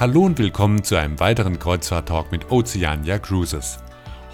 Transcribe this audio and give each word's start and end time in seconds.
Hallo 0.00 0.26
und 0.26 0.38
willkommen 0.38 0.84
zu 0.84 0.94
einem 0.94 1.18
weiteren 1.18 1.58
Kreuzfahrt-Talk 1.58 2.30
mit 2.30 2.52
Oceania 2.52 3.18
Cruises. 3.18 3.80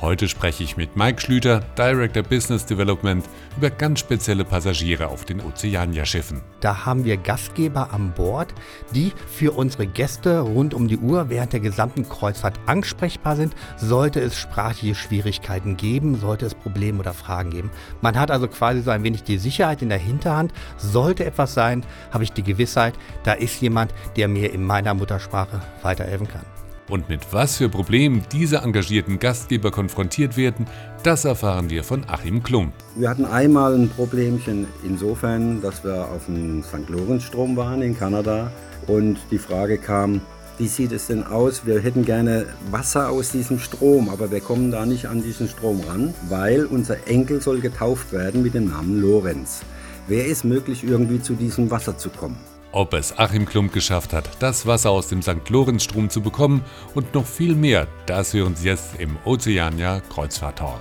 Heute 0.00 0.28
spreche 0.28 0.64
ich 0.64 0.76
mit 0.76 0.96
Mike 0.96 1.20
Schlüter, 1.20 1.60
Director 1.78 2.24
Business 2.24 2.66
Development, 2.66 3.24
über 3.56 3.70
ganz 3.70 4.00
spezielle 4.00 4.44
Passagiere 4.44 5.06
auf 5.06 5.24
den 5.24 5.40
Oceania-Schiffen. 5.40 6.42
Da 6.60 6.84
haben 6.84 7.04
wir 7.04 7.16
Gastgeber 7.16 7.92
an 7.92 8.12
Bord, 8.12 8.52
die 8.92 9.12
für 9.28 9.52
unsere 9.52 9.86
Gäste 9.86 10.40
rund 10.40 10.74
um 10.74 10.88
die 10.88 10.98
Uhr 10.98 11.30
während 11.30 11.52
der 11.52 11.60
gesamten 11.60 12.08
Kreuzfahrt 12.08 12.58
ansprechbar 12.66 13.36
sind, 13.36 13.54
sollte 13.76 14.20
es 14.20 14.36
sprachliche 14.36 14.96
Schwierigkeiten 14.96 15.76
geben, 15.76 16.18
sollte 16.18 16.46
es 16.46 16.54
Probleme 16.54 16.98
oder 16.98 17.14
Fragen 17.14 17.50
geben. 17.50 17.70
Man 18.02 18.18
hat 18.18 18.32
also 18.32 18.48
quasi 18.48 18.82
so 18.82 18.90
ein 18.90 19.04
wenig 19.04 19.22
die 19.22 19.38
Sicherheit 19.38 19.80
in 19.80 19.90
der 19.90 19.98
Hinterhand. 19.98 20.52
Sollte 20.76 21.24
etwas 21.24 21.54
sein, 21.54 21.84
habe 22.10 22.24
ich 22.24 22.32
die 22.32 22.42
Gewissheit, 22.42 22.94
da 23.22 23.32
ist 23.32 23.62
jemand, 23.62 23.94
der 24.16 24.26
mir 24.26 24.52
in 24.52 24.64
meiner 24.64 24.92
Muttersprache 24.92 25.62
weiterhelfen 25.82 26.28
kann. 26.28 26.53
Und 26.90 27.08
mit 27.08 27.32
was 27.32 27.56
für 27.56 27.68
Problemen 27.68 28.22
diese 28.30 28.58
engagierten 28.58 29.18
Gastgeber 29.18 29.70
konfrontiert 29.70 30.36
werden, 30.36 30.66
das 31.02 31.24
erfahren 31.24 31.70
wir 31.70 31.82
von 31.82 32.04
Achim 32.06 32.42
Klum. 32.42 32.72
Wir 32.94 33.08
hatten 33.08 33.24
einmal 33.24 33.74
ein 33.74 33.88
Problemchen 33.88 34.66
insofern, 34.84 35.62
dass 35.62 35.82
wir 35.82 36.08
auf 36.08 36.26
dem 36.26 36.62
St. 36.62 36.88
Lorenz-Strom 36.88 37.56
waren 37.56 37.80
in 37.80 37.98
Kanada 37.98 38.50
und 38.86 39.18
die 39.30 39.38
Frage 39.38 39.78
kam, 39.78 40.20
wie 40.56 40.68
sieht 40.68 40.92
es 40.92 41.08
denn 41.08 41.24
aus? 41.24 41.66
Wir 41.66 41.80
hätten 41.80 42.04
gerne 42.04 42.46
Wasser 42.70 43.08
aus 43.08 43.32
diesem 43.32 43.58
Strom, 43.58 44.08
aber 44.08 44.30
wir 44.30 44.40
kommen 44.40 44.70
da 44.70 44.86
nicht 44.86 45.06
an 45.06 45.22
diesen 45.22 45.48
Strom 45.48 45.80
ran, 45.88 46.14
weil 46.28 46.66
unser 46.66 47.08
Enkel 47.08 47.40
soll 47.40 47.60
getauft 47.60 48.12
werden 48.12 48.42
mit 48.42 48.54
dem 48.54 48.68
Namen 48.68 49.00
Lorenz. 49.00 49.62
Wäre 50.06 50.28
es 50.28 50.44
möglich, 50.44 50.84
irgendwie 50.84 51.20
zu 51.20 51.34
diesem 51.34 51.70
Wasser 51.70 51.98
zu 51.98 52.10
kommen? 52.10 52.36
Ob 52.74 52.92
es 52.92 53.16
Achim 53.16 53.46
Klump 53.46 53.72
geschafft 53.72 54.12
hat, 54.12 54.28
das 54.40 54.66
Wasser 54.66 54.90
aus 54.90 55.06
dem 55.06 55.22
St. 55.22 55.48
Lorenz-Strom 55.48 56.10
zu 56.10 56.20
bekommen 56.20 56.64
und 56.96 57.14
noch 57.14 57.24
viel 57.24 57.54
mehr, 57.54 57.86
das 58.06 58.34
hören 58.34 58.56
Sie 58.56 58.66
jetzt 58.66 58.98
im 58.98 59.16
Ozeania 59.24 60.00
Kreuzfahrt 60.12 60.58
Talk. 60.58 60.80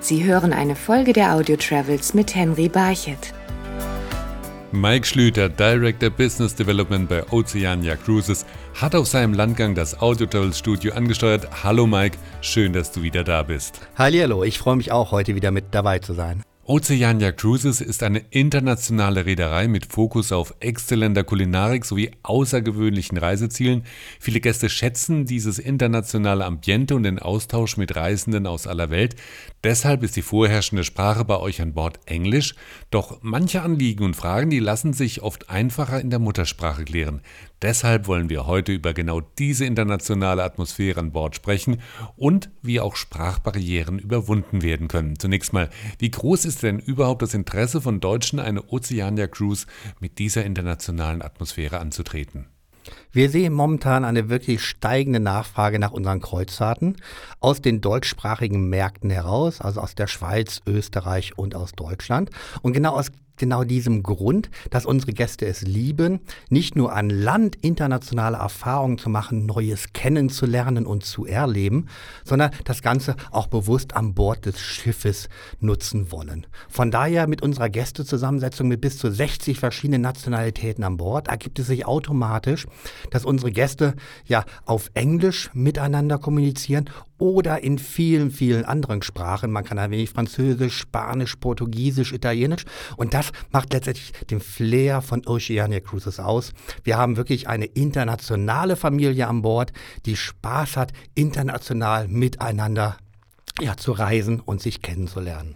Sie 0.00 0.24
hören 0.24 0.52
eine 0.52 0.74
Folge 0.74 1.12
der 1.12 1.36
Audio 1.36 1.54
Travels 1.54 2.14
mit 2.14 2.34
Henry 2.34 2.68
Barchet. 2.68 3.32
Mike 4.72 5.06
Schlüter, 5.06 5.48
Director 5.48 6.10
Business 6.10 6.52
Development 6.56 7.08
bei 7.08 7.22
Oceania 7.30 7.94
Cruises, 7.94 8.44
hat 8.74 8.96
auf 8.96 9.06
seinem 9.06 9.34
Landgang 9.34 9.76
das 9.76 10.00
Audio 10.00 10.26
Travels 10.26 10.58
Studio 10.58 10.94
angesteuert. 10.94 11.46
Hallo 11.62 11.86
Mike, 11.86 12.18
schön, 12.40 12.72
dass 12.72 12.90
du 12.90 13.02
wieder 13.02 13.22
da 13.22 13.44
bist. 13.44 13.78
Hallo, 13.96 14.42
ich 14.42 14.58
freue 14.58 14.74
mich 14.74 14.90
auch 14.90 15.12
heute 15.12 15.36
wieder 15.36 15.52
mit 15.52 15.66
dabei 15.70 16.00
zu 16.00 16.12
sein. 16.12 16.42
Oceania 16.64 17.32
Cruises 17.32 17.80
ist 17.80 18.04
eine 18.04 18.20
internationale 18.30 19.26
Reederei 19.26 19.66
mit 19.66 19.86
Fokus 19.86 20.30
auf 20.30 20.54
exzellenter 20.60 21.24
Kulinarik 21.24 21.84
sowie 21.84 22.12
außergewöhnlichen 22.22 23.18
Reisezielen. 23.18 23.82
Viele 24.20 24.38
Gäste 24.38 24.68
schätzen 24.68 25.26
dieses 25.26 25.58
internationale 25.58 26.44
Ambiente 26.44 26.94
und 26.94 27.02
den 27.02 27.18
Austausch 27.18 27.76
mit 27.78 27.96
Reisenden 27.96 28.46
aus 28.46 28.68
aller 28.68 28.90
Welt. 28.90 29.16
Deshalb 29.64 30.04
ist 30.04 30.14
die 30.14 30.22
vorherrschende 30.22 30.84
Sprache 30.84 31.24
bei 31.24 31.40
euch 31.40 31.60
an 31.60 31.74
Bord 31.74 31.98
Englisch. 32.06 32.54
Doch 32.92 33.18
manche 33.22 33.62
Anliegen 33.62 34.04
und 34.04 34.14
Fragen, 34.14 34.48
die 34.48 34.60
lassen 34.60 34.92
sich 34.92 35.20
oft 35.20 35.50
einfacher 35.50 36.00
in 36.00 36.10
der 36.10 36.20
Muttersprache 36.20 36.84
klären. 36.84 37.22
Deshalb 37.60 38.08
wollen 38.08 38.28
wir 38.28 38.46
heute 38.46 38.72
über 38.72 38.92
genau 38.92 39.20
diese 39.20 39.64
internationale 39.64 40.42
Atmosphäre 40.42 40.98
an 40.98 41.12
Bord 41.12 41.36
sprechen 41.36 41.80
und 42.16 42.50
wie 42.60 42.80
auch 42.80 42.96
Sprachbarrieren 42.96 44.00
überwunden 44.00 44.62
werden 44.62 44.88
können. 44.88 45.16
Zunächst 45.16 45.52
mal, 45.52 45.70
wie 46.00 46.10
groß 46.10 46.44
ist 46.44 46.51
denn 46.56 46.78
überhaupt 46.78 47.22
das 47.22 47.34
Interesse 47.34 47.80
von 47.80 48.00
Deutschen, 48.00 48.38
eine 48.38 48.70
Oceania 48.72 49.26
Cruise 49.26 49.66
mit 50.00 50.18
dieser 50.18 50.44
internationalen 50.44 51.22
Atmosphäre 51.22 51.80
anzutreten? 51.80 52.46
Wir 53.12 53.30
sehen 53.30 53.52
momentan 53.52 54.04
eine 54.04 54.28
wirklich 54.28 54.62
steigende 54.62 55.20
Nachfrage 55.20 55.78
nach 55.78 55.92
unseren 55.92 56.20
Kreuzfahrten 56.20 56.96
aus 57.40 57.60
den 57.60 57.80
deutschsprachigen 57.80 58.68
Märkten 58.68 59.10
heraus, 59.10 59.60
also 59.60 59.80
aus 59.80 59.94
der 59.94 60.06
Schweiz, 60.06 60.60
Österreich 60.66 61.38
und 61.38 61.54
aus 61.54 61.72
Deutschland. 61.72 62.30
Und 62.62 62.72
genau 62.72 62.96
aus 62.96 63.12
genau 63.42 63.64
diesem 63.64 64.04
Grund, 64.04 64.50
dass 64.70 64.86
unsere 64.86 65.12
Gäste 65.12 65.46
es 65.46 65.62
lieben, 65.62 66.20
nicht 66.48 66.76
nur 66.76 66.92
an 66.92 67.10
Land 67.10 67.56
internationale 67.60 68.36
Erfahrungen 68.36 68.98
zu 68.98 69.10
machen, 69.10 69.46
Neues 69.46 69.92
kennenzulernen 69.92 70.86
und 70.86 71.04
zu 71.04 71.26
erleben, 71.26 71.88
sondern 72.24 72.52
das 72.62 72.82
Ganze 72.82 73.16
auch 73.32 73.48
bewusst 73.48 73.96
an 73.96 74.14
Bord 74.14 74.46
des 74.46 74.60
Schiffes 74.60 75.28
nutzen 75.58 76.12
wollen. 76.12 76.46
Von 76.68 76.92
daher 76.92 77.26
mit 77.26 77.42
unserer 77.42 77.68
Gästezusammensetzung 77.68 78.68
mit 78.68 78.80
bis 78.80 78.96
zu 78.96 79.10
60 79.10 79.58
verschiedenen 79.58 80.02
Nationalitäten 80.02 80.84
an 80.84 80.96
Bord 80.96 81.26
ergibt 81.26 81.58
es 81.58 81.66
sich 81.66 81.84
automatisch, 81.84 82.68
dass 83.10 83.24
unsere 83.24 83.50
Gäste 83.50 83.96
ja 84.24 84.44
auf 84.66 84.88
Englisch 84.94 85.50
miteinander 85.52 86.18
kommunizieren 86.18 86.88
oder 87.22 87.62
in 87.62 87.78
vielen, 87.78 88.32
vielen 88.32 88.64
anderen 88.64 89.00
Sprachen. 89.00 89.52
Man 89.52 89.62
kann 89.62 89.78
ein 89.78 89.92
wenig 89.92 90.10
Französisch, 90.10 90.76
Spanisch, 90.76 91.36
Portugiesisch, 91.36 92.12
Italienisch. 92.12 92.64
Und 92.96 93.14
das 93.14 93.30
macht 93.52 93.72
letztendlich 93.72 94.10
den 94.28 94.40
Flair 94.40 95.02
von 95.02 95.24
Oceania 95.24 95.78
Cruises 95.78 96.18
aus. 96.18 96.52
Wir 96.82 96.98
haben 96.98 97.16
wirklich 97.16 97.46
eine 97.46 97.66
internationale 97.66 98.74
Familie 98.74 99.28
an 99.28 99.42
Bord, 99.42 99.72
die 100.04 100.16
Spaß 100.16 100.76
hat, 100.76 100.92
international 101.14 102.08
miteinander 102.08 102.96
ja, 103.60 103.76
zu 103.76 103.92
reisen 103.92 104.40
und 104.40 104.60
sich 104.60 104.82
kennenzulernen. 104.82 105.54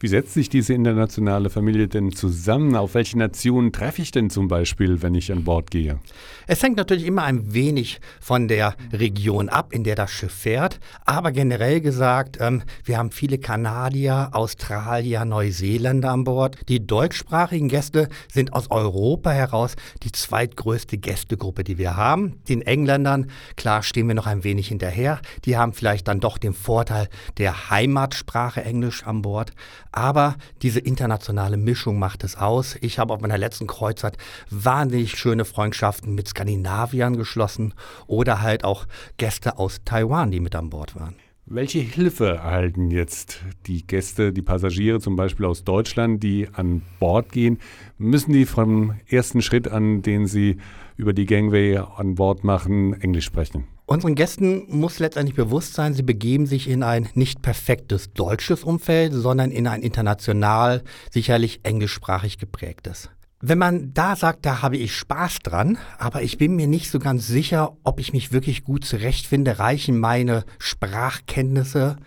Wie 0.00 0.08
setzt 0.08 0.34
sich 0.34 0.48
diese 0.48 0.74
internationale 0.74 1.50
Familie 1.50 1.86
denn 1.86 2.12
zusammen? 2.12 2.74
Auf 2.74 2.94
welche 2.94 3.16
Nationen 3.16 3.72
treffe 3.72 4.02
ich 4.02 4.10
denn 4.10 4.28
zum 4.28 4.48
Beispiel, 4.48 5.02
wenn 5.02 5.14
ich 5.14 5.30
an 5.30 5.44
Bord 5.44 5.70
gehe? 5.70 6.00
Es 6.48 6.62
hängt 6.62 6.76
natürlich 6.76 7.06
immer 7.06 7.22
ein 7.22 7.54
wenig 7.54 8.00
von 8.20 8.48
der 8.48 8.74
Region 8.92 9.48
ab, 9.48 9.72
in 9.72 9.84
der 9.84 9.94
das 9.94 10.10
Schiff 10.10 10.34
fährt. 10.34 10.80
Aber 11.04 11.30
generell 11.30 11.80
gesagt, 11.80 12.38
ähm, 12.40 12.62
wir 12.84 12.98
haben 12.98 13.12
viele 13.12 13.38
Kanadier, 13.38 14.30
Australier, 14.32 15.24
Neuseeländer 15.24 16.10
an 16.10 16.24
Bord. 16.24 16.58
Die 16.68 16.84
deutschsprachigen 16.84 17.68
Gäste 17.68 18.08
sind 18.30 18.52
aus 18.52 18.72
Europa 18.72 19.30
heraus 19.30 19.76
die 20.02 20.10
zweitgrößte 20.10 20.98
Gästegruppe, 20.98 21.62
die 21.62 21.78
wir 21.78 21.96
haben. 21.96 22.40
Den 22.48 22.62
Engländern, 22.62 23.30
klar, 23.56 23.84
stehen 23.84 24.08
wir 24.08 24.16
noch 24.16 24.26
ein 24.26 24.42
wenig 24.42 24.68
hinterher. 24.68 25.20
Die 25.44 25.56
haben 25.56 25.72
vielleicht 25.72 26.08
dann 26.08 26.18
doch 26.18 26.36
den 26.36 26.52
Vorteil 26.52 27.08
der 27.38 27.70
Heimatsprache 27.70 28.64
Englisch 28.64 29.04
an 29.06 29.22
Bord. 29.22 29.52
Aber 29.96 30.34
diese 30.60 30.80
internationale 30.80 31.56
Mischung 31.56 32.00
macht 32.00 32.24
es 32.24 32.34
aus. 32.36 32.76
Ich 32.80 32.98
habe 32.98 33.14
auf 33.14 33.20
meiner 33.20 33.38
letzten 33.38 33.68
Kreuzfahrt 33.68 34.18
wahnsinnig 34.50 35.16
schöne 35.16 35.44
Freundschaften 35.44 36.16
mit 36.16 36.26
Skandinaviern 36.26 37.16
geschlossen 37.16 37.74
oder 38.08 38.42
halt 38.42 38.64
auch 38.64 38.86
Gäste 39.18 39.56
aus 39.56 39.82
Taiwan, 39.84 40.32
die 40.32 40.40
mit 40.40 40.56
an 40.56 40.68
Bord 40.68 40.96
waren. 40.96 41.14
Welche 41.46 41.78
Hilfe 41.78 42.26
erhalten 42.26 42.90
jetzt 42.90 43.44
die 43.66 43.86
Gäste, 43.86 44.32
die 44.32 44.42
Passagiere 44.42 44.98
zum 44.98 45.14
Beispiel 45.14 45.46
aus 45.46 45.62
Deutschland, 45.62 46.24
die 46.24 46.48
an 46.52 46.82
Bord 46.98 47.30
gehen? 47.30 47.60
Müssen 47.96 48.32
die 48.32 48.46
vom 48.46 48.94
ersten 49.06 49.42
Schritt 49.42 49.68
an, 49.68 50.02
den 50.02 50.26
sie 50.26 50.56
über 50.96 51.12
die 51.12 51.26
Gangway 51.26 51.76
an 51.76 52.16
Bord 52.16 52.42
machen, 52.42 53.00
Englisch 53.00 53.26
sprechen? 53.26 53.68
Unseren 53.86 54.14
Gästen 54.14 54.64
muss 54.68 54.98
letztendlich 54.98 55.36
bewusst 55.36 55.74
sein, 55.74 55.92
sie 55.92 56.02
begeben 56.02 56.46
sich 56.46 56.68
in 56.68 56.82
ein 56.82 57.08
nicht 57.14 57.42
perfektes 57.42 58.12
deutsches 58.14 58.64
Umfeld, 58.64 59.12
sondern 59.12 59.50
in 59.50 59.66
ein 59.66 59.82
international, 59.82 60.82
sicherlich 61.10 61.60
englischsprachig 61.64 62.38
geprägtes. 62.38 63.10
Wenn 63.40 63.58
man 63.58 63.92
da 63.92 64.16
sagt, 64.16 64.46
da 64.46 64.62
habe 64.62 64.78
ich 64.78 64.96
Spaß 64.96 65.40
dran, 65.40 65.76
aber 65.98 66.22
ich 66.22 66.38
bin 66.38 66.56
mir 66.56 66.66
nicht 66.66 66.90
so 66.90 66.98
ganz 66.98 67.26
sicher, 67.26 67.76
ob 67.84 68.00
ich 68.00 68.14
mich 68.14 68.32
wirklich 68.32 68.64
gut 68.64 68.86
zurechtfinde, 68.86 69.58
reichen 69.58 69.98
meine 69.98 70.44
Sprachkenntnisse, 70.58 71.98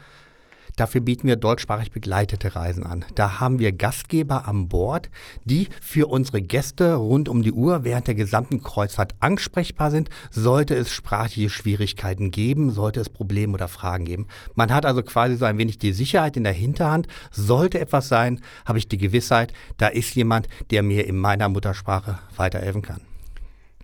Dafür 0.78 1.02
bieten 1.02 1.28
wir 1.28 1.36
deutschsprachig 1.36 1.92
begleitete 1.92 2.56
Reisen 2.56 2.86
an. 2.86 3.04
Da 3.16 3.40
haben 3.40 3.58
wir 3.58 3.72
Gastgeber 3.72 4.48
an 4.48 4.70
Bord, 4.70 5.10
die 5.44 5.68
für 5.82 6.08
unsere 6.08 6.42
Gäste 6.42 6.94
rund 6.94 7.28
um 7.28 7.42
die 7.42 7.52
Uhr 7.52 7.84
während 7.84 8.08
der 8.08 8.14
gesamten 8.14 8.62
Kreuzfahrt 8.62 9.16
ansprechbar 9.20 9.90
sind, 9.90 10.10
sollte 10.30 10.76
es 10.76 10.94
sprachliche 10.94 11.50
Schwierigkeiten 11.50 12.30
geben, 12.30 12.70
sollte 12.70 13.00
es 13.00 13.10
Probleme 13.10 13.56
oder 13.56 13.68
Fragen 13.68 14.06
geben. 14.06 14.28
Man 14.54 14.72
hat 14.72 14.86
also 14.86 15.02
quasi 15.02 15.36
so 15.36 15.46
ein 15.46 15.58
wenig 15.58 15.80
die 15.80 15.94
Sicherheit 15.94 16.38
in 16.38 16.44
der 16.44 16.54
Hinterhand. 16.54 17.08
Sollte 17.32 17.80
etwas 17.80 18.08
sein, 18.08 18.40
habe 18.66 18.78
ich 18.78 18.88
die 18.88 19.00
Gewissheit, 19.00 19.54
da 19.78 19.88
ist 19.88 20.16
jemand, 20.16 20.48
der 20.70 20.84
mir 20.84 21.08
in 21.08 21.18
meiner 21.18 21.50
Muttersprache 21.50 22.20
weiterhelfen 22.36 22.84
kann. 22.84 23.02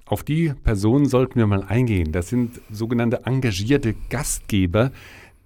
Auf 0.06 0.22
die 0.22 0.54
Personen 0.64 1.08
sollten 1.08 1.40
wir 1.40 1.48
mal 1.48 1.64
eingehen. 1.64 2.12
Das 2.12 2.28
sind 2.28 2.60
sogenannte 2.70 3.26
engagierte 3.26 3.96
Gastgeber. 4.10 4.92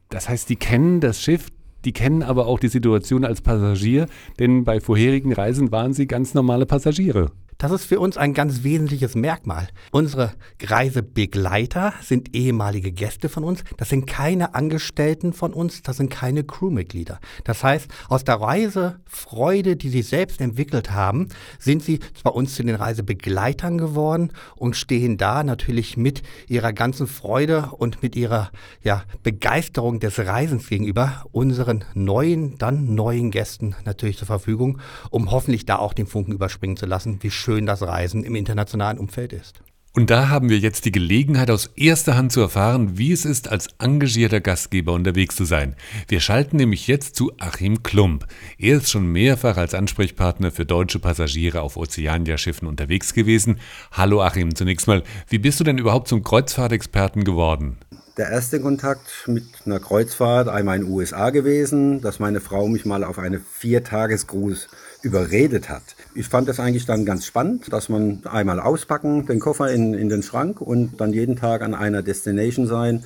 Das 0.09 0.29
heißt, 0.29 0.49
die 0.49 0.55
kennen 0.55 0.99
das 0.99 1.21
Schiff, 1.21 1.47
die 1.85 1.93
kennen 1.93 2.23
aber 2.23 2.47
auch 2.47 2.59
die 2.59 2.67
Situation 2.67 3.25
als 3.25 3.41
Passagier, 3.41 4.07
denn 4.39 4.63
bei 4.63 4.79
vorherigen 4.79 5.33
Reisen 5.33 5.71
waren 5.71 5.93
sie 5.93 6.07
ganz 6.07 6.33
normale 6.33 6.65
Passagiere. 6.65 7.31
Das 7.59 7.71
ist 7.71 7.85
für 7.85 7.99
uns 7.99 8.17
ein 8.17 8.35
ganz 8.35 8.61
wesentliches 8.61 9.15
Merkmal. 9.15 9.67
Unsere 9.91 10.33
Reisebegleiter 10.61 11.91
sind 12.03 12.35
ehemalige 12.35 12.91
Gäste 12.91 13.29
von 13.29 13.43
uns. 13.43 13.63
Das 13.77 13.89
sind 13.89 14.05
keine 14.05 14.53
Angestellten 14.53 15.33
von 15.33 15.53
uns, 15.53 15.81
das 15.81 15.97
sind 15.97 16.11
keine 16.11 16.43
Crewmitglieder. 16.43 17.19
Das 17.45 17.63
heißt, 17.63 17.87
aus 18.09 18.23
der 18.23 18.35
Reisefreude, 18.35 19.75
die 19.75 19.89
sie 19.89 20.03
selbst 20.03 20.39
entwickelt 20.39 20.91
haben, 20.91 21.29
sind 21.57 21.81
sie 21.81 21.99
bei 22.23 22.29
uns 22.29 22.53
zu 22.53 22.63
den 22.63 22.75
Reisebegleitern 22.75 23.79
geworden 23.79 24.33
und 24.55 24.75
stehen 24.75 25.17
da 25.17 25.43
natürlich 25.43 25.97
mit 25.97 26.21
ihrer 26.47 26.73
ganzen 26.73 27.07
Freude 27.07 27.71
und 27.71 28.03
mit 28.03 28.15
ihrer 28.15 28.51
ja, 28.83 29.03
Begeisterung 29.23 29.99
des 29.99 30.19
Reisens 30.19 30.67
gegenüber 30.67 31.23
unseren 31.31 31.85
neuen, 31.95 32.59
dann 32.59 32.93
neuen 32.93 33.31
Gästen 33.31 33.75
natürlich 33.83 34.17
zur 34.19 34.27
Verfügung, 34.27 34.79
um 35.09 35.31
hoffentlich 35.31 35.65
da 35.65 35.77
auch 35.77 35.93
den 35.93 36.05
Funken 36.05 36.33
überspringen 36.33 36.77
zu 36.77 36.85
lassen, 36.85 37.17
wie 37.23 37.31
das 37.55 37.81
Reisen 37.81 38.23
im 38.23 38.35
internationalen 38.35 38.97
Umfeld 38.97 39.33
ist. 39.33 39.61
Und 39.97 40.11
da 40.11 40.29
haben 40.29 40.49
wir 40.49 40.59
jetzt 40.59 40.85
die 40.85 40.91
Gelegenheit, 40.91 41.49
aus 41.49 41.71
erster 41.75 42.15
Hand 42.15 42.31
zu 42.31 42.39
erfahren, 42.41 42.99
wie 42.99 43.11
es 43.11 43.25
ist, 43.25 43.49
als 43.49 43.67
engagierter 43.79 44.41
Gastgeber 44.41 44.93
unterwegs 44.93 45.35
zu 45.35 45.43
sein. 45.43 45.75
Wir 46.07 46.19
schalten 46.19 46.57
nämlich 46.57 46.85
jetzt 46.85 47.15
zu 47.15 47.31
Achim 47.39 47.81
Klump. 47.81 48.27
Er 48.59 48.77
ist 48.77 48.91
schon 48.91 49.07
mehrfach 49.11 49.57
als 49.57 49.73
Ansprechpartner 49.73 50.51
für 50.51 50.67
deutsche 50.67 50.99
Passagiere 50.99 51.61
auf 51.61 51.77
Ozeania-Schiffen 51.77 52.67
unterwegs 52.67 53.15
gewesen. 53.15 53.59
Hallo 53.91 54.21
Achim, 54.21 54.53
zunächst 54.53 54.85
mal, 54.85 55.01
wie 55.29 55.39
bist 55.39 55.59
du 55.59 55.63
denn 55.63 55.79
überhaupt 55.79 56.09
zum 56.09 56.23
Kreuzfahrtexperten 56.23 57.23
geworden? 57.23 57.77
Der 58.17 58.29
erste 58.29 58.61
Kontakt 58.61 59.25
mit 59.25 59.45
einer 59.65 59.79
Kreuzfahrt, 59.79 60.47
einmal 60.47 60.77
in 60.77 60.83
den 60.83 60.91
USA 60.91 61.31
gewesen, 61.31 62.01
dass 62.01 62.19
meine 62.19 62.39
Frau 62.39 62.67
mich 62.67 62.85
mal 62.85 63.03
auf 63.03 63.17
eine 63.17 63.39
Viertagescruise 63.39 64.67
überredet 65.01 65.69
hat. 65.69 65.96
Ich 66.17 66.29
fand 66.29 66.49
das 66.49 66.59
eigentlich 66.59 66.87
dann 66.87 67.05
ganz 67.05 67.27
spannend, 67.27 67.71
dass 67.71 67.89
man 67.89 68.21
einmal 68.25 68.59
auspacken, 68.59 69.27
den 69.27 69.39
Koffer 69.39 69.69
in, 69.69 69.93
in 69.93 70.09
den 70.09 70.23
Schrank 70.23 70.61
und 70.61 70.99
dann 70.99 71.13
jeden 71.13 71.35
Tag 71.35 71.61
an 71.61 71.75
einer 71.75 72.01
Destination 72.01 72.65
sein 72.65 73.03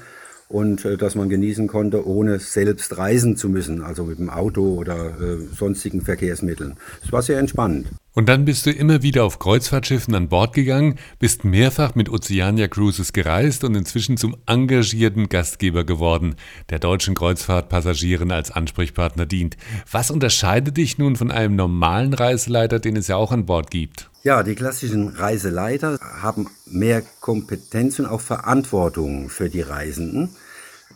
und 0.48 0.86
äh, 0.86 0.96
dass 0.96 1.16
man 1.16 1.28
genießen 1.28 1.68
konnte, 1.68 2.08
ohne 2.08 2.40
selbst 2.40 2.98
reisen 2.98 3.36
zu 3.36 3.50
müssen, 3.50 3.84
also 3.84 4.06
mit 4.06 4.18
dem 4.18 4.30
Auto 4.30 4.76
oder 4.76 5.08
äh, 5.20 5.40
sonstigen 5.54 6.00
Verkehrsmitteln. 6.00 6.78
Es 7.04 7.12
war 7.12 7.22
sehr 7.22 7.38
entspannt. 7.38 7.88
Und 8.14 8.28
dann 8.28 8.44
bist 8.44 8.66
du 8.66 8.72
immer 8.72 9.04
wieder 9.04 9.24
auf 9.24 9.40
Kreuzfahrtschiffen 9.40 10.14
an 10.16 10.28
Bord 10.28 10.54
gegangen, 10.54 11.00
bist 11.20 11.46
mehrfach 11.46 11.96
mit 11.96 12.10
Oceania 12.10 12.68
Cruises 12.68 13.14
gereist 13.14 13.64
und 13.64 13.74
inzwischen 13.74 14.18
zum 14.18 14.36
engagierten 14.46 15.30
Gastgeber 15.30 15.86
geworden, 15.86 16.36
der 16.70 16.80
deutschen 16.80 17.16
Kreuzfahrtpassagieren 17.16 18.32
als 18.32 18.52
Ansprechpartner 18.52 19.26
dient. 19.26 19.56
Was 19.90 20.12
unterscheidet 20.12 20.76
dich 20.76 20.98
nun 20.98 21.16
von 21.16 21.32
einem 21.32 21.56
normalen 21.56 22.14
Reiseleiter, 22.14 22.80
den 22.80 22.98
es 22.98 23.08
ja 23.08 23.16
auch 23.16 23.32
an 23.32 23.46
Bord 23.46 23.72
gibt? 23.72 24.10
Ja, 24.24 24.44
die 24.44 24.56
klassischen 24.56 25.08
Reiseleiter 25.08 25.98
haben 26.22 26.48
mehr 26.66 27.04
Kompetenz 27.22 27.98
und 27.98 28.08
auch 28.08 28.22
Verantwortung 28.22 29.30
für 29.30 29.50
die 29.50 29.62
Reisenden, 29.62 30.36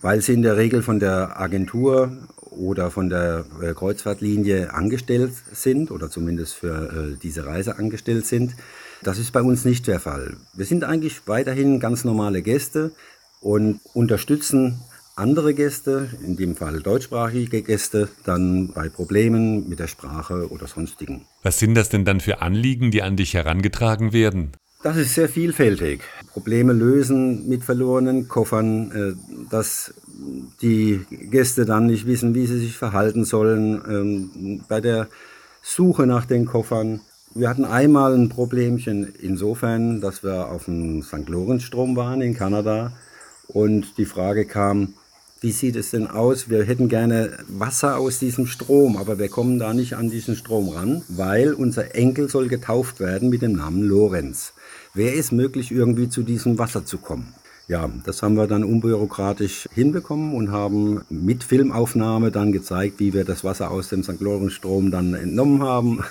weil 0.02 0.20
sie 0.20 0.34
in 0.34 0.42
der 0.42 0.58
Regel 0.58 0.84
von 0.84 1.00
der 1.00 1.40
Agentur 1.40 2.12
oder 2.58 2.92
von 2.92 3.10
der 3.10 3.46
äh, 3.62 3.74
Kreuzfahrtlinie 3.74 4.74
angestellt 4.74 5.34
sind 5.52 5.92
oder 5.92 6.10
zumindest 6.10 6.56
für 6.56 7.14
äh, 7.14 7.18
diese 7.22 7.46
Reise 7.46 7.78
angestellt 7.78 8.26
sind. 8.26 8.56
Das 9.04 9.20
ist 9.20 9.32
bei 9.32 9.42
uns 9.42 9.66
nicht 9.66 9.88
der 9.88 10.00
Fall. 10.00 10.38
Wir 10.54 10.66
sind 10.66 10.84
eigentlich 10.84 11.28
weiterhin 11.28 11.80
ganz 11.80 12.04
normale 12.04 12.42
Gäste 12.42 12.92
und 13.42 13.80
unterstützen 13.94 14.82
andere 15.18 15.54
Gäste, 15.54 16.10
in 16.26 16.36
dem 16.36 16.58
Fall 16.58 16.82
deutschsprachige 16.82 17.62
Gäste, 17.62 18.10
dann 18.26 18.74
bei 18.74 18.90
Problemen 18.90 19.70
mit 19.70 19.80
der 19.80 19.88
Sprache 19.88 20.52
oder 20.52 20.68
sonstigen. 20.68 21.26
Was 21.42 21.60
sind 21.60 21.76
das 21.76 21.88
denn 21.88 22.04
dann 22.04 22.20
für 22.20 22.42
Anliegen, 22.42 22.92
die 22.92 23.02
an 23.02 23.16
dich 23.16 23.34
herangetragen 23.34 24.12
werden? 24.12 24.52
Das 24.84 24.98
ist 24.98 25.16
sehr 25.16 25.30
vielfältig. 25.30 26.02
Probleme 26.34 26.74
lösen 26.74 27.48
mit 27.48 27.64
verlorenen 27.64 28.28
Koffern, 28.28 28.92
äh, 28.92 29.50
dass 29.50 29.94
die 30.62 31.02
Gäste 31.10 31.66
dann 31.66 31.88
nicht 31.88 32.08
wissen, 32.08 32.36
wie 32.36 32.46
sie 32.46 32.60
sich 32.60 32.78
verhalten 32.78 33.26
sollen 33.26 33.82
ähm, 33.88 34.62
bei 34.68 34.82
der 34.82 35.08
Suche 35.62 36.06
nach 36.06 36.26
den 36.26 36.46
Koffern. 36.46 37.02
Wir 37.34 37.50
hatten 37.50 37.66
einmal 37.66 38.14
ein 38.14 38.30
Problemchen 38.30 39.14
insofern, 39.22 40.00
dass 40.00 40.24
wir 40.24 40.50
auf 40.50 40.66
dem 40.66 41.04
St. 41.04 41.28
Lorenz-Strom 41.28 41.96
waren 41.96 42.22
in 42.22 42.34
Kanada 42.34 42.94
und 43.48 43.98
die 43.98 44.06
Frage 44.06 44.46
kam, 44.46 44.94
wie 45.42 45.52
sieht 45.52 45.76
es 45.76 45.92
denn 45.92 46.08
aus? 46.08 46.50
Wir 46.50 46.64
hätten 46.64 46.88
gerne 46.88 47.38
Wasser 47.48 47.98
aus 47.98 48.20
diesem 48.20 48.48
Strom, 48.48 48.98
aber 48.98 49.20
wir 49.20 49.28
kommen 49.28 49.60
da 49.60 49.74
nicht 49.74 49.96
an 49.96 50.10
diesen 50.10 50.36
Strom 50.36 50.70
ran, 50.70 51.04
weil 51.10 51.54
unser 51.54 51.94
Enkel 51.94 52.30
soll 52.30 52.48
getauft 52.48 53.00
werden 53.00 53.30
mit 53.30 53.42
dem 53.42 53.52
Namen 53.52 53.84
Lorenz. 53.84 54.54
Wäre 54.94 55.16
es 55.16 55.32
möglich, 55.32 55.72
irgendwie 55.72 56.10
zu 56.10 56.24
diesem 56.24 56.58
Wasser 56.58 56.86
zu 56.86 56.98
kommen? 56.98 57.34
Ja, 57.68 57.90
das 58.06 58.22
haben 58.22 58.36
wir 58.36 58.46
dann 58.46 58.64
unbürokratisch 58.64 59.68
hinbekommen 59.74 60.36
und 60.36 60.52
haben 60.52 61.04
mit 61.10 61.44
Filmaufnahme 61.44 62.30
dann 62.30 62.52
gezeigt, 62.52 63.00
wie 63.00 63.14
wir 63.14 63.26
das 63.26 63.44
Wasser 63.44 63.72
aus 63.72 63.90
dem 63.90 64.04
St. 64.04 64.22
Lorenz-Strom 64.22 64.92
dann 64.92 65.16
entnommen 65.16 65.64
haben. 65.64 66.04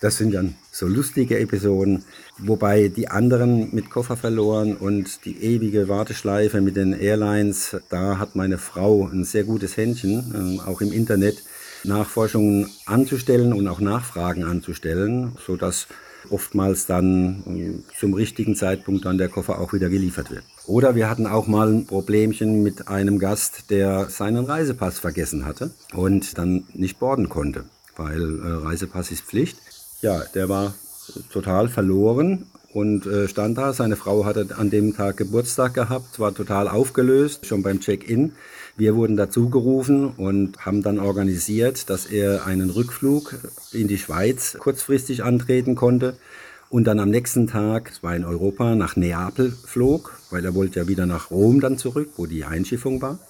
Das 0.00 0.16
sind 0.16 0.34
dann 0.34 0.56
so 0.72 0.88
lustige 0.88 1.38
Episoden, 1.38 2.04
wobei 2.38 2.88
die 2.88 3.08
anderen 3.08 3.72
mit 3.72 3.88
Koffer 3.88 4.16
verloren 4.16 4.76
und 4.76 5.24
die 5.24 5.42
ewige 5.42 5.88
Warteschleife 5.88 6.60
mit 6.60 6.76
den 6.76 6.92
Airlines, 6.92 7.76
da 7.88 8.18
hat 8.18 8.34
meine 8.34 8.58
Frau 8.58 9.06
ein 9.06 9.22
sehr 9.22 9.44
gutes 9.44 9.76
Händchen, 9.76 10.60
äh, 10.60 10.68
auch 10.68 10.80
im 10.80 10.92
Internet 10.92 11.42
Nachforschungen 11.84 12.68
anzustellen 12.84 13.52
und 13.52 13.68
auch 13.68 13.80
Nachfragen 13.80 14.42
anzustellen, 14.42 15.36
sodass 15.46 15.86
oftmals 16.30 16.86
dann 16.86 17.42
äh, 17.46 17.98
zum 17.98 18.14
richtigen 18.14 18.56
Zeitpunkt 18.56 19.04
dann 19.04 19.18
der 19.18 19.28
Koffer 19.28 19.58
auch 19.60 19.72
wieder 19.72 19.88
geliefert 19.88 20.30
wird. 20.30 20.44
Oder 20.66 20.94
wir 20.94 21.10
hatten 21.10 21.26
auch 21.26 21.46
mal 21.46 21.72
ein 21.72 21.86
Problemchen 21.86 22.62
mit 22.62 22.88
einem 22.88 23.18
Gast, 23.18 23.70
der 23.70 24.08
seinen 24.08 24.44
Reisepass 24.44 24.98
vergessen 24.98 25.44
hatte 25.44 25.70
und 25.92 26.38
dann 26.38 26.64
nicht 26.72 26.98
boarden 26.98 27.28
konnte, 27.28 27.64
weil 27.96 28.40
äh, 28.40 28.66
Reisepass 28.66 29.10
ist 29.10 29.24
Pflicht. 29.24 29.58
Ja, 30.00 30.22
der 30.34 30.48
war 30.48 30.74
total 31.30 31.68
verloren 31.68 32.46
und 32.72 33.06
äh, 33.06 33.28
stand 33.28 33.56
da. 33.56 33.72
Seine 33.72 33.96
Frau 33.96 34.24
hatte 34.24 34.48
an 34.56 34.70
dem 34.70 34.96
Tag 34.96 35.16
Geburtstag 35.16 35.74
gehabt, 35.74 36.18
war 36.18 36.34
total 36.34 36.68
aufgelöst, 36.68 37.46
schon 37.46 37.62
beim 37.62 37.80
Check-in. 37.80 38.32
Wir 38.76 38.96
wurden 38.96 39.16
dazu 39.16 39.50
gerufen 39.50 40.08
und 40.08 40.66
haben 40.66 40.82
dann 40.82 40.98
organisiert, 40.98 41.88
dass 41.90 42.06
er 42.06 42.44
einen 42.44 42.70
Rückflug 42.70 43.36
in 43.72 43.86
die 43.86 43.98
Schweiz 43.98 44.56
kurzfristig 44.58 45.22
antreten 45.22 45.76
konnte 45.76 46.16
und 46.70 46.84
dann 46.84 46.98
am 46.98 47.08
nächsten 47.08 47.46
Tag, 47.46 47.90
es 47.92 48.02
war 48.02 48.16
in 48.16 48.24
Europa, 48.24 48.74
nach 48.74 48.96
Neapel 48.96 49.52
flog, 49.52 50.18
weil 50.30 50.44
er 50.44 50.56
wollte 50.56 50.80
ja 50.80 50.88
wieder 50.88 51.06
nach 51.06 51.30
Rom 51.30 51.60
dann 51.60 51.78
zurück, 51.78 52.08
wo 52.16 52.26
die 52.26 52.44
Einschiffung 52.44 53.00
war. 53.00 53.20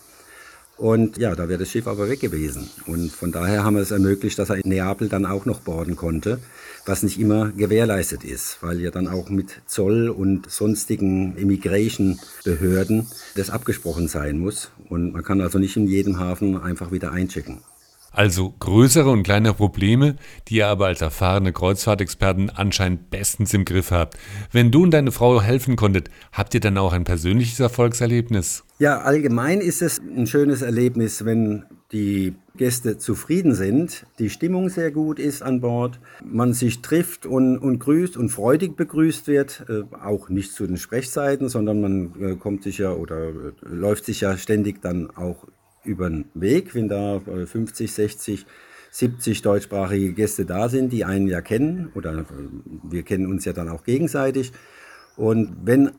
Und 0.76 1.18
ja, 1.18 1.34
da 1.36 1.48
wäre 1.48 1.60
das 1.60 1.70
Schiff 1.70 1.86
aber 1.86 2.08
weg 2.08 2.20
gewesen. 2.20 2.68
Und 2.86 3.12
von 3.12 3.30
daher 3.30 3.62
haben 3.62 3.74
wir 3.74 3.82
es 3.82 3.92
ermöglicht, 3.92 4.38
dass 4.38 4.50
er 4.50 4.56
in 4.56 4.68
Neapel 4.68 5.08
dann 5.08 5.24
auch 5.24 5.46
noch 5.46 5.60
boarden 5.60 5.94
konnte, 5.94 6.40
was 6.84 7.04
nicht 7.04 7.18
immer 7.20 7.52
gewährleistet 7.52 8.24
ist, 8.24 8.58
weil 8.60 8.80
ja 8.80 8.90
dann 8.90 9.06
auch 9.06 9.30
mit 9.30 9.62
Zoll 9.66 10.08
und 10.08 10.50
sonstigen 10.50 11.36
Immigration-Behörden 11.36 13.06
das 13.36 13.50
abgesprochen 13.50 14.08
sein 14.08 14.38
muss. 14.38 14.70
Und 14.88 15.12
man 15.12 15.22
kann 15.22 15.40
also 15.40 15.58
nicht 15.58 15.76
in 15.76 15.86
jedem 15.86 16.18
Hafen 16.18 16.60
einfach 16.60 16.90
wieder 16.90 17.12
einchecken. 17.12 17.60
Also 18.10 18.54
größere 18.60 19.10
und 19.10 19.24
kleinere 19.24 19.54
Probleme, 19.54 20.16
die 20.46 20.56
ihr 20.56 20.68
aber 20.68 20.86
als 20.86 21.00
erfahrene 21.00 21.52
Kreuzfahrtexperten 21.52 22.48
anscheinend 22.48 23.10
bestens 23.10 23.52
im 23.54 23.64
Griff 23.64 23.90
habt. 23.90 24.16
Wenn 24.52 24.70
du 24.70 24.84
und 24.84 24.92
deine 24.92 25.10
Frau 25.10 25.42
helfen 25.42 25.74
konntet, 25.74 26.10
habt 26.32 26.54
ihr 26.54 26.60
dann 26.60 26.78
auch 26.78 26.92
ein 26.92 27.02
persönliches 27.04 27.58
Erfolgserlebnis? 27.58 28.63
Ja, 28.78 29.02
allgemein 29.02 29.60
ist 29.60 29.82
es 29.82 30.00
ein 30.00 30.26
schönes 30.26 30.62
Erlebnis, 30.62 31.24
wenn 31.24 31.64
die 31.92 32.34
Gäste 32.56 32.98
zufrieden 32.98 33.54
sind, 33.54 34.04
die 34.18 34.30
Stimmung 34.30 34.68
sehr 34.68 34.90
gut 34.90 35.20
ist 35.20 35.42
an 35.42 35.60
Bord, 35.60 36.00
man 36.24 36.52
sich 36.52 36.82
trifft 36.82 37.24
und, 37.24 37.56
und 37.58 37.78
grüßt 37.78 38.16
und 38.16 38.30
freudig 38.30 38.76
begrüßt 38.76 39.28
wird, 39.28 39.64
äh, 39.68 39.82
auch 39.96 40.28
nicht 40.28 40.52
zu 40.52 40.66
den 40.66 40.76
Sprechzeiten, 40.76 41.48
sondern 41.48 41.80
man 41.80 42.14
äh, 42.20 42.34
kommt 42.34 42.64
sich 42.64 42.78
ja 42.78 42.92
oder 42.92 43.28
äh, 43.28 43.32
läuft 43.62 44.06
sich 44.06 44.22
ja 44.22 44.36
ständig 44.36 44.82
dann 44.82 45.08
auch 45.10 45.46
über 45.84 46.10
den 46.10 46.24
Weg, 46.34 46.74
wenn 46.74 46.88
da 46.88 47.20
50, 47.20 47.92
60, 47.92 48.46
70 48.90 49.42
deutschsprachige 49.42 50.14
Gäste 50.14 50.46
da 50.46 50.68
sind, 50.68 50.92
die 50.92 51.04
einen 51.04 51.28
ja 51.28 51.42
kennen 51.42 51.92
oder 51.94 52.24
wir 52.82 53.02
kennen 53.04 53.26
uns 53.26 53.44
ja 53.44 53.52
dann 53.52 53.68
auch 53.68 53.84
gegenseitig. 53.84 54.52
Und 55.16 55.58
wenn 55.64 55.92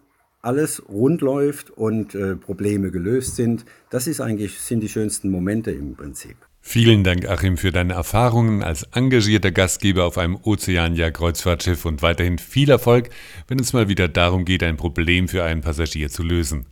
alles 0.46 0.82
rund 0.88 1.22
läuft 1.22 1.72
und 1.72 2.16
äh, 2.16 2.36
Probleme 2.36 2.92
gelöst 2.92 3.36
sind, 3.36 3.66
das 3.90 4.08
ist 4.08 4.22
eigentlich, 4.22 4.60
sind 4.60 4.82
die 4.82 4.90
schönsten 4.90 5.30
Momente 5.30 5.72
im 5.72 5.96
Prinzip. 5.96 6.38
Vielen 6.62 7.04
Dank, 7.04 7.30
Achim, 7.30 7.58
für 7.58 7.72
deine 7.72 7.94
Erfahrungen 7.94 8.64
als 8.64 8.84
engagierter 8.94 9.52
Gastgeber 9.52 10.06
auf 10.06 10.18
einem 10.18 10.36
Ozeania-Kreuzfahrtschiff 10.36 11.86
und 11.86 12.02
weiterhin 12.02 12.40
viel 12.40 12.72
Erfolg, 12.72 13.10
wenn 13.48 13.60
es 13.60 13.74
mal 13.74 13.88
wieder 13.88 14.08
darum 14.08 14.46
geht, 14.46 14.64
ein 14.64 14.76
Problem 14.76 15.28
für 15.28 15.44
einen 15.44 15.62
Passagier 15.62 16.10
zu 16.10 16.24
lösen. 16.24 16.66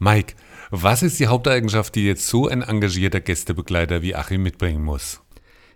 Mike, 0.00 0.34
was 0.70 1.04
ist 1.04 1.20
die 1.20 1.28
Haupteigenschaft, 1.28 1.94
die 1.94 2.06
jetzt 2.06 2.26
so 2.26 2.48
ein 2.48 2.62
engagierter 2.62 3.20
Gästebegleiter 3.20 4.02
wie 4.02 4.16
Achim 4.16 4.42
mitbringen 4.42 4.82
muss? 4.82 5.20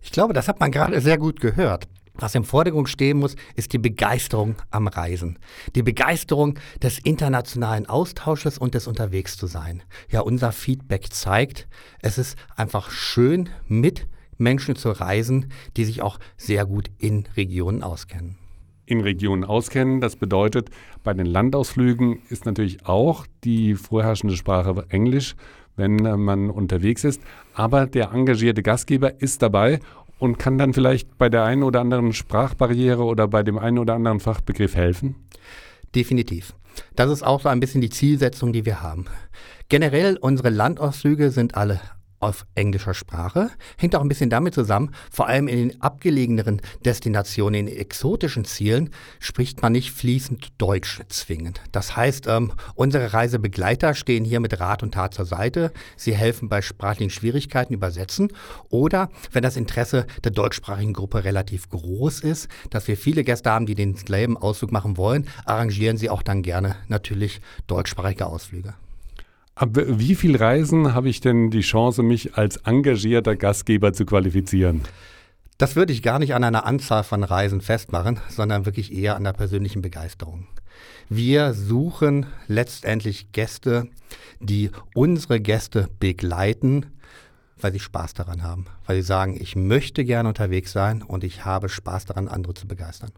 Ich 0.03 0.11
glaube, 0.11 0.35
das 0.35 0.49
hat 0.49 0.59
man 0.59 0.73
gerade 0.73 1.01
sehr 1.01 1.19
gut 1.19 1.41
gehört. 1.41 1.87
Was 2.21 2.35
im 2.35 2.45
Vordergrund 2.45 2.91
stehen 2.91 3.19
muss, 3.19 3.35
ist 3.57 3.73
die 3.73 3.79
Begeisterung 3.79 4.57
am 4.71 4.89
Reisen. 4.89 5.39
Die 5.75 5.83
Begeisterung 5.83 6.59
des 6.83 6.99
internationalen 6.99 7.87
Austausches 7.87 8.59
und 8.59 8.75
des 8.75 8.87
Unterwegs 8.87 9.39
zu 9.39 9.47
sein. 9.47 9.83
Ja, 10.11 10.21
unser 10.21 10.53
Feedback 10.53 11.11
zeigt, 11.13 11.67
es 12.03 12.19
ist 12.19 12.37
einfach 12.57 12.91
schön, 12.91 13.49
mit 13.67 14.07
Menschen 14.37 14.77
zu 14.77 14.91
reisen, 14.91 15.51
die 15.79 15.87
sich 15.87 16.03
auch 16.03 16.19
sehr 16.37 16.67
gut 16.67 16.91
in 16.99 17.27
Regionen 17.39 17.83
auskennen. 17.83 18.37
In 18.85 19.01
Regionen 19.01 19.45
auskennen, 19.45 20.03
das 20.03 20.17
bedeutet, 20.17 20.69
bei 21.03 21.15
den 21.15 21.27
Landausflügen 21.27 22.21
ist 22.29 22.45
natürlich 22.45 22.85
auch 22.87 23.27
die 23.45 23.77
vorherrschende 23.77 24.37
Sprache 24.37 24.85
Englisch, 24.91 25.37
wenn 25.77 26.05
äh, 26.05 26.17
man 26.17 26.51
unterwegs 26.51 27.05
ist. 27.05 27.23
Aber 27.55 27.87
der 27.87 28.13
engagierte 28.13 28.63
Gastgeber 28.63 29.21
ist 29.21 29.43
dabei 29.43 29.81
und 30.21 30.39
kann 30.39 30.59
dann 30.59 30.73
vielleicht 30.73 31.19
bei 31.19 31.29
der 31.29 31.45
einen 31.45 31.65
oder 31.65 31.81
anderen 31.81 32.13
Sprachbarriere 32.13 33.03
oder 33.03 33.27
bei 33.27 33.43
dem 33.43 33.59
einen 33.59 33.79
oder 33.79 33.95
anderen 33.95 34.21
Fachbegriff 34.21 34.77
helfen? 34.77 35.17
Definitiv. 35.95 36.55
Das 36.95 37.11
ist 37.11 37.25
auch 37.25 37.41
so 37.41 37.49
ein 37.49 37.59
bisschen 37.59 37.81
die 37.81 37.91
Zielsetzung, 37.91 38.53
die 38.53 38.65
wir 38.65 38.83
haben. 38.83 39.07
Generell, 39.69 40.17
unsere 40.21 40.51
Landausflüge 40.51 41.31
sind 41.31 41.57
alle 41.57 41.81
auf 42.21 42.47
englischer 42.55 42.95
Sprache. 42.95 43.51
Hängt 43.79 43.97
auch 43.97 44.03
ein 44.03 44.09
bisschen 44.09 44.31
damit 44.31 44.55
zusammen, 44.55 44.95
vor 45.11 45.27
allem 45.27 45.49
in 45.49 45.57
den 45.57 45.83
abgelegeneren 45.83 46.61
Destinationen, 46.85 47.67
in 47.67 47.77
exotischen 47.77 48.45
Zielen, 48.45 48.91
spricht 49.19 49.63
man 49.63 49.73
nicht 49.73 49.91
fließend 49.91 50.49
Deutsch 50.59 51.01
zwingend. 51.09 51.61
Das 51.73 51.97
heißt, 51.97 52.27
ähm, 52.29 52.53
unsere 52.75 53.13
Reisebegleiter 53.13 53.95
stehen 53.95 54.25
hier 54.25 54.41
mit 54.41 54.61
Rat 54.61 54.83
und 54.83 54.93
Tat 54.93 55.15
zur 55.15 55.25
Seite. 55.25 55.73
Sie 55.97 56.15
helfen 56.15 56.49
bei 56.49 56.63
sprachlichen 56.63 57.11
Schwierigkeiten 57.11 57.75
übersetzen. 57.75 58.33
Oder 58.69 59.09
wenn 59.33 59.43
das 59.43 59.57
Interesse 59.57 60.07
der 60.23 60.33
deutschsprachigen 60.33 60.93
Gruppe 60.93 61.25
relativ 61.25 61.71
groß 61.71 62.21
ist, 62.21 62.49
dass 62.69 62.87
wir 62.87 62.97
viele 62.97 63.25
Gäste 63.25 63.51
haben, 63.51 63.67
die 63.67 63.75
den 63.75 63.95
selben 63.97 64.37
Ausflug 64.37 64.73
machen 64.73 64.97
wollen, 64.97 65.27
arrangieren 65.47 65.97
sie 65.97 66.11
auch 66.11 66.23
dann 66.23 66.43
gerne 66.43 66.77
natürlich 66.89 67.41
deutschsprachige 67.67 68.27
Ausflüge. 68.27 68.75
Ab 69.61 69.73
wie 69.75 70.15
viel 70.15 70.37
Reisen 70.37 70.95
habe 70.95 71.11
ich 71.11 71.21
denn 71.21 71.51
die 71.51 71.61
Chance, 71.61 72.03
mich 72.03 72.35
als 72.39 72.57
engagierter 72.57 73.37
Gastgeber 73.37 73.93
zu 73.93 74.07
qualifizieren? 74.07 74.81
Das 75.59 75.77
würde 75.77 75.93
ich 75.93 76.03
gar 76.03 76.19
nicht 76.19 76.33
an 76.33 76.45
einer 76.45 76.65
Anzahl 76.65 77.05
von 77.05 77.23
Reisen 77.23 77.61
festmachen, 77.61 78.19
sondern 78.31 78.65
wirklich 78.65 78.91
eher 78.91 79.17
an 79.17 79.25
der 79.25 79.35
persönlichen 79.35 79.83
Begeisterung. 79.83 80.47
Wir 81.11 81.53
suchen 81.53 82.25
letztendlich 82.49 83.33
Gäste, 83.33 83.87
die 84.39 84.71
unsere 84.95 85.43
Gäste 85.43 85.91
begleiten, 85.99 86.87
weil 87.61 87.73
sie 87.73 87.81
Spaß 87.81 88.15
daran 88.15 88.43
haben, 88.43 88.65
weil 88.87 88.97
sie 88.97 89.07
sagen, 89.07 89.37
ich 89.39 89.57
möchte 89.57 90.07
gerne 90.07 90.31
unterwegs 90.31 90.73
sein 90.73 91.03
und 91.03 91.23
ich 91.23 91.45
habe 91.45 91.69
Spaß 91.69 92.07
daran, 92.07 92.29
andere 92.29 92.55
zu 92.55 92.67
begeistern. 92.67 93.13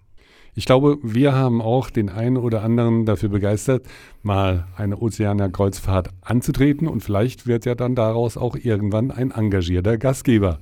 Ich 0.54 0.66
glaube, 0.66 0.98
wir 1.02 1.32
haben 1.32 1.62
auch 1.62 1.88
den 1.88 2.10
einen 2.10 2.36
oder 2.36 2.62
anderen 2.62 3.06
dafür 3.06 3.30
begeistert, 3.30 3.86
mal 4.22 4.66
eine 4.76 4.98
Ozeaner-Kreuzfahrt 4.98 6.10
anzutreten 6.20 6.88
und 6.88 7.00
vielleicht 7.00 7.46
wird 7.46 7.64
ja 7.64 7.74
dann 7.74 7.94
daraus 7.94 8.36
auch 8.36 8.54
irgendwann 8.56 9.10
ein 9.10 9.30
engagierter 9.30 9.96
Gastgeber. 9.96 10.58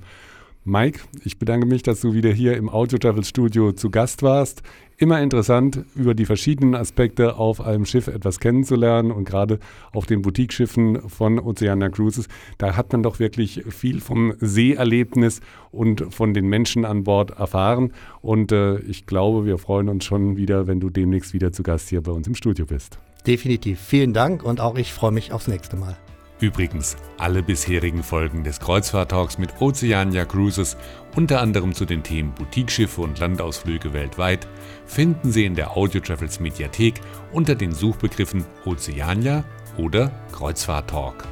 Mike, 0.65 1.01
ich 1.25 1.39
bedanke 1.39 1.67
mich, 1.67 1.83
dass 1.83 2.03
du 2.03 2.13
wieder 2.13 2.31
hier 2.31 2.59
im 2.59 2.69
Audio 2.69 2.99
Travel 2.99 3.25
Studio 3.25 3.73
zu 3.73 3.89
Gast 3.89 4.23
warst. 4.23 4.63
Immer 4.99 5.23
interessant, 5.23 5.87
über 5.95 6.13
die 6.13 6.27
verschiedenen 6.27 6.75
Aspekte 6.75 7.37
auf 7.37 7.63
einem 7.63 7.87
Schiff 7.87 8.09
etwas 8.09 8.41
kennenzulernen 8.41 9.11
und 9.11 9.25
gerade 9.25 9.59
auf 9.93 10.05
den 10.05 10.21
Boutique-Schiffen 10.21 11.09
von 11.09 11.39
Oceana 11.39 11.89
Cruises, 11.89 12.29
da 12.59 12.77
hat 12.77 12.93
man 12.93 13.03
doch 13.03 13.19
wirklich 13.19 13.65
viel 13.71 14.03
vom 14.03 14.35
Seeerlebnis 14.39 15.41
und 15.73 16.13
von 16.13 16.35
den 16.35 16.47
Menschen 16.47 16.85
an 16.85 17.05
Bord 17.05 17.31
erfahren. 17.31 17.95
Und 18.21 18.53
äh, 18.53 18.81
ich 18.81 19.07
glaube, 19.07 19.47
wir 19.47 19.57
freuen 19.57 19.89
uns 19.89 20.05
schon 20.05 20.37
wieder, 20.37 20.67
wenn 20.67 20.79
du 20.79 20.91
demnächst 20.91 21.33
wieder 21.33 21.53
zu 21.53 21.63
Gast 21.63 21.89
hier 21.89 22.03
bei 22.03 22.13
uns 22.13 22.27
im 22.27 22.35
Studio 22.35 22.67
bist. 22.67 22.99
Definitiv. 23.27 23.81
Vielen 23.81 24.13
Dank 24.13 24.43
und 24.43 24.61
auch 24.61 24.77
ich 24.77 24.93
freue 24.93 25.13
mich 25.13 25.33
aufs 25.33 25.49
nächste 25.49 25.77
Mal. 25.77 25.97
Übrigens, 26.41 26.97
alle 27.19 27.43
bisherigen 27.43 28.03
Folgen 28.03 28.45
des 28.45 28.61
Kreuzfahrt-Talks 28.61 29.37
mit 29.37 29.61
Oceania 29.61 30.25
Cruises, 30.25 30.79
unter 31.15 31.43
anderem 31.43 31.75
zu 31.75 31.85
den 31.85 32.03
Themen 32.03 32.33
Boutiqueschiffe 32.33 33.03
und 33.03 33.19
Landausflüge 33.19 33.93
weltweit, 33.93 34.49
finden 34.87 35.31
Sie 35.33 35.45
in 35.45 35.55
der 35.55 35.77
Audio 35.77 36.01
Travels 36.01 36.41
Mediathek 36.41 36.95
unter 37.33 37.55
den 37.55 37.73
Suchbegriffen 37.73 38.47
Oceania 38.65 39.45
oder 39.77 40.11
Kreuzfahrt-Talk. 40.33 41.29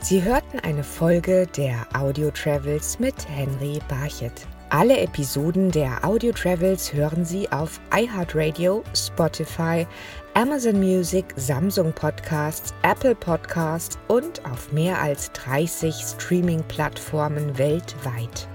Sie 0.00 0.24
hörten 0.24 0.58
eine 0.58 0.82
Folge 0.82 1.46
der 1.56 1.86
Audio 1.94 2.32
Travels 2.32 2.98
mit 2.98 3.14
Henry 3.28 3.78
Barchet. 3.88 4.32
Alle 4.74 5.00
Episoden 5.00 5.70
der 5.70 6.02
Audio 6.02 6.32
Travels 6.32 6.94
hören 6.94 7.26
Sie 7.26 7.46
auf 7.52 7.78
iHeartRadio, 7.94 8.82
Spotify, 8.94 9.86
Amazon 10.32 10.80
Music, 10.80 11.26
Samsung 11.36 11.92
Podcasts, 11.92 12.72
Apple 12.82 13.14
Podcasts 13.14 13.98
und 14.08 14.42
auf 14.46 14.72
mehr 14.72 14.98
als 14.98 15.30
30 15.32 15.94
Streaming-Plattformen 15.94 17.58
weltweit. 17.58 18.48